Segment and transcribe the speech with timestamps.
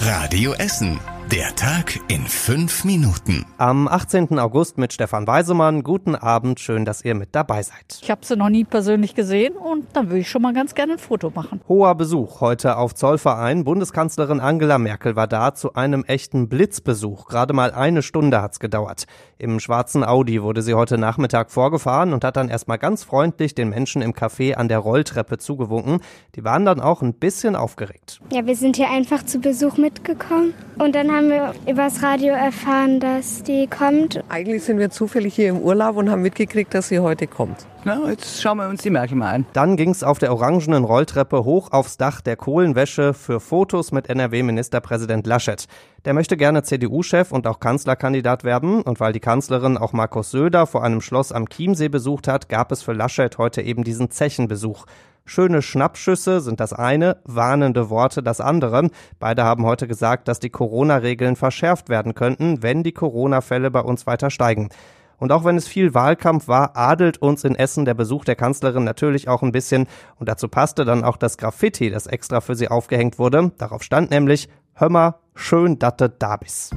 [0.00, 1.19] Radio Essen.
[1.32, 3.46] Der Tag in fünf Minuten.
[3.56, 4.40] Am 18.
[4.40, 5.84] August mit Stefan Weisemann.
[5.84, 8.00] Guten Abend, schön, dass ihr mit dabei seid.
[8.02, 10.94] Ich habe sie noch nie persönlich gesehen und dann würde ich schon mal ganz gerne
[10.94, 11.60] ein Foto machen.
[11.68, 13.62] Hoher Besuch heute auf Zollverein.
[13.62, 17.28] Bundeskanzlerin Angela Merkel war da zu einem echten Blitzbesuch.
[17.28, 19.06] Gerade mal eine Stunde hat's gedauert.
[19.38, 23.68] Im schwarzen Audi wurde sie heute Nachmittag vorgefahren und hat dann erstmal ganz freundlich den
[23.68, 26.00] Menschen im Café an der Rolltreppe zugewunken.
[26.34, 28.20] Die waren dann auch ein bisschen aufgeregt.
[28.32, 32.32] Ja, wir sind hier einfach zu Besuch mitgekommen und dann haben haben wir übers Radio
[32.32, 34.24] erfahren, dass die kommt.
[34.30, 37.66] Eigentlich sind wir zufällig hier im Urlaub und haben mitgekriegt, dass sie heute kommt.
[37.84, 39.46] Na, jetzt schauen wir uns die Merkel mal an.
[39.52, 45.26] Dann ging's auf der orangenen Rolltreppe hoch aufs Dach der Kohlenwäsche für Fotos mit NRW-Ministerpräsident
[45.26, 45.66] Laschet.
[46.06, 48.80] Der möchte gerne CDU-Chef und auch Kanzlerkandidat werden.
[48.80, 52.72] Und weil die Kanzlerin auch Markus Söder vor einem Schloss am Chiemsee besucht hat, gab
[52.72, 54.86] es für Laschet heute eben diesen Zechenbesuch.
[55.24, 58.90] Schöne Schnappschüsse sind das eine, warnende Worte das andere.
[59.18, 64.06] Beide haben heute gesagt, dass die Corona-Regeln verschärft werden könnten, wenn die Corona-Fälle bei uns
[64.06, 64.70] weiter steigen.
[65.18, 68.84] Und auch wenn es viel Wahlkampf war, adelt uns in Essen der Besuch der Kanzlerin
[68.84, 69.86] natürlich auch ein bisschen.
[70.18, 73.52] Und dazu passte dann auch das Graffiti, das extra für sie aufgehängt wurde.
[73.58, 76.70] Darauf stand nämlich, Hömmer, schön datte Dabis.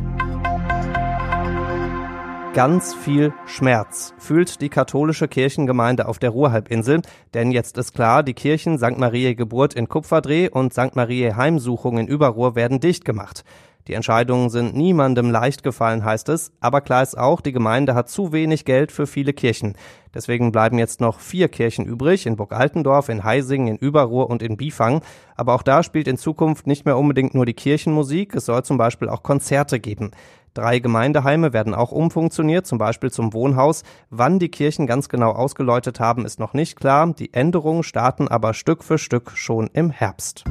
[2.53, 7.01] Ganz viel Schmerz fühlt die katholische Kirchengemeinde auf der Ruhrhalbinsel,
[7.33, 8.99] denn jetzt ist klar, die Kirchen St.
[8.99, 10.95] Marie Geburt in Kupferdreh und St.
[10.95, 13.43] Marie Heimsuchung in Überruhr werden dicht gemacht.
[13.87, 18.09] Die Entscheidungen sind niemandem leicht gefallen, heißt es, aber klar ist auch, die Gemeinde hat
[18.09, 19.75] zu wenig Geld für viele Kirchen.
[20.13, 24.41] Deswegen bleiben jetzt noch vier Kirchen übrig, in Burg Altendorf, in Heising, in Überruhr und
[24.41, 25.01] in Bifang.
[25.35, 28.77] Aber auch da spielt in Zukunft nicht mehr unbedingt nur die Kirchenmusik, es soll zum
[28.77, 30.11] Beispiel auch Konzerte geben.
[30.53, 33.83] Drei Gemeindeheime werden auch umfunktioniert, zum Beispiel zum Wohnhaus.
[34.11, 37.11] Wann die Kirchen ganz genau ausgeläutet haben, ist noch nicht klar.
[37.11, 40.45] Die Änderungen starten aber Stück für Stück schon im Herbst.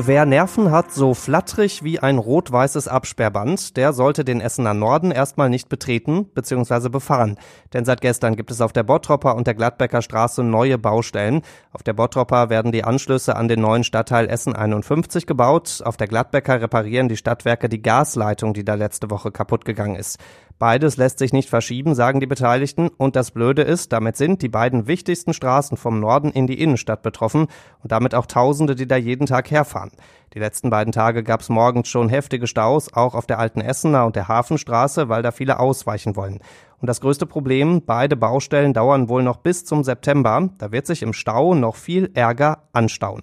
[0.00, 5.50] Wer Nerven hat, so flatterig wie ein rot-weißes Absperrband, der sollte den Essener Norden erstmal
[5.50, 6.88] nicht betreten bzw.
[6.88, 7.36] befahren.
[7.72, 11.42] Denn seit gestern gibt es auf der Bottropper und der Gladbecker Straße neue Baustellen.
[11.72, 15.82] Auf der Bottropper werden die Anschlüsse an den neuen Stadtteil Essen 51 gebaut.
[15.84, 20.20] Auf der Gladbecker reparieren die Stadtwerke die Gasleitung, die da letzte Woche kaputt gegangen ist.
[20.58, 22.88] Beides lässt sich nicht verschieben, sagen die Beteiligten.
[22.88, 27.02] Und das Blöde ist, damit sind die beiden wichtigsten Straßen vom Norden in die Innenstadt
[27.02, 27.46] betroffen
[27.82, 29.92] und damit auch Tausende, die da jeden Tag herfahren.
[30.34, 34.04] Die letzten beiden Tage gab es morgens schon heftige Staus, auch auf der alten Essener
[34.04, 36.40] und der Hafenstraße, weil da viele ausweichen wollen.
[36.80, 40.50] Und das größte Problem, beide Baustellen dauern wohl noch bis zum September.
[40.58, 43.22] Da wird sich im Stau noch viel Ärger anstauen.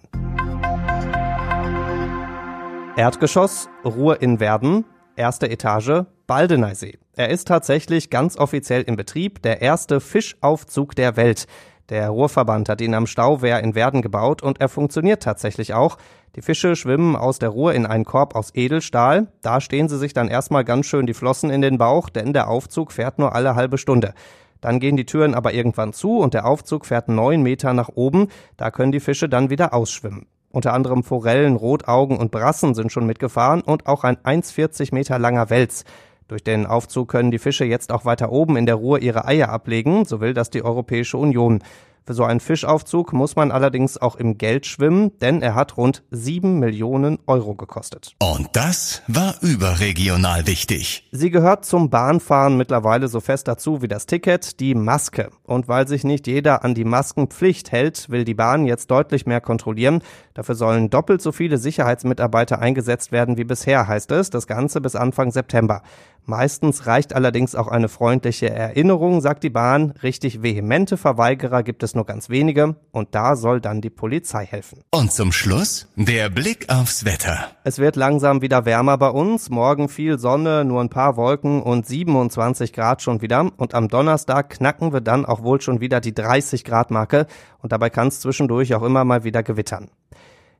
[2.95, 4.85] Erdgeschoss, Ruhe in Werden,
[5.17, 6.97] erste Etage, Baldeneysee.
[7.17, 11.47] Er ist tatsächlich ganz offiziell in Betrieb, der erste Fischaufzug der Welt.
[11.87, 15.97] Der Ruhrverband hat ihn am Stauwehr in Werden gebaut und er funktioniert tatsächlich auch.
[16.35, 19.27] Die Fische schwimmen aus der Ruhr in einen Korb aus Edelstahl.
[19.41, 22.49] Da stehen sie sich dann erstmal ganz schön die Flossen in den Bauch, denn der
[22.49, 24.13] Aufzug fährt nur alle halbe Stunde.
[24.59, 28.27] Dann gehen die Türen aber irgendwann zu und der Aufzug fährt neun Meter nach oben.
[28.57, 30.27] Da können die Fische dann wieder ausschwimmen.
[30.51, 35.49] Unter anderem Forellen, Rotaugen und Brassen sind schon mitgefahren und auch ein 1,40 Meter langer
[35.49, 35.85] Wels.
[36.27, 39.49] Durch den Aufzug können die Fische jetzt auch weiter oben in der Ruhr ihre Eier
[39.49, 41.61] ablegen, so will das die Europäische Union.
[42.07, 46.03] Für so einen Fischaufzug muss man allerdings auch im Geld schwimmen, denn er hat rund
[46.11, 48.15] sieben Millionen Euro gekostet.
[48.19, 51.09] Und das war überregional wichtig.
[51.11, 55.31] Sie gehört zum Bahnfahren mittlerweile so fest dazu wie das Ticket, die Maske.
[55.41, 59.41] Und weil sich nicht jeder an die Maskenpflicht hält, will die Bahn jetzt deutlich mehr
[59.41, 60.03] kontrollieren.
[60.35, 64.95] Dafür sollen doppelt so viele Sicherheitsmitarbeiter eingesetzt werden wie bisher, heißt es, das Ganze bis
[64.95, 65.81] Anfang September.
[66.27, 69.93] Meistens reicht allerdings auch eine freundliche Erinnerung, sagt die Bahn.
[70.01, 74.79] Richtig vehemente Verweigerer gibt es nur ganz wenige und da soll dann die Polizei helfen.
[74.89, 77.51] Und zum Schluss der Blick aufs Wetter.
[77.63, 79.51] Es wird langsam wieder wärmer bei uns.
[79.51, 83.51] Morgen viel Sonne, nur ein paar Wolken und 27 Grad schon wieder.
[83.57, 87.27] Und am Donnerstag knacken wir dann auch wohl schon wieder die 30 Grad Marke
[87.61, 89.89] und dabei kann es zwischendurch auch immer mal wieder gewittern.